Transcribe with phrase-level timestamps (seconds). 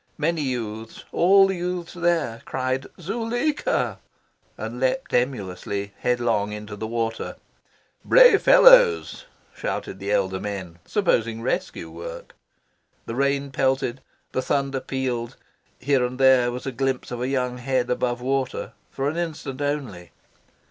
[0.17, 3.99] Many youths all the youths there cried "Zuleika!"
[4.57, 7.35] and leapt emulously headlong into the water.
[8.03, 12.33] "Brave fellows!" shouted the elder men, supposing rescue work.
[13.05, 14.01] The rain pelted,
[14.31, 15.35] the thunder pealed.
[15.79, 19.61] Here and there was a glimpse of a young head above water for an instant
[19.61, 20.09] only.